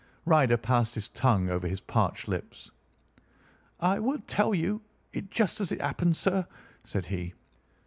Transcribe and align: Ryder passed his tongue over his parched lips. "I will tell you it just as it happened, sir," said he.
Ryder 0.25 0.57
passed 0.57 0.95
his 0.95 1.09
tongue 1.09 1.51
over 1.51 1.67
his 1.67 1.79
parched 1.79 2.27
lips. 2.27 2.71
"I 3.79 3.99
will 3.99 4.17
tell 4.25 4.55
you 4.55 4.81
it 5.13 5.29
just 5.29 5.61
as 5.61 5.71
it 5.71 5.79
happened, 5.79 6.17
sir," 6.17 6.47
said 6.83 7.05
he. 7.05 7.35